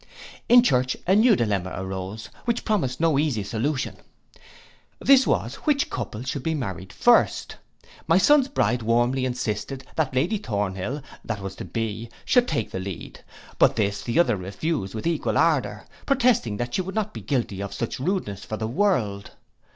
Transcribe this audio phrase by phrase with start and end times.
[0.49, 3.97] In church a new dilemma arose, which promised no easy solution.
[4.97, 7.57] This was, which couple should be married first;
[8.07, 12.79] my son's bride warmly insisted, that Lady Thornhill, (that was to be) should take the
[12.79, 13.23] lead;
[13.59, 17.71] but this the other refused with equal ardour, protesting she would not be guilty of
[17.71, 19.35] such rudeness for the world.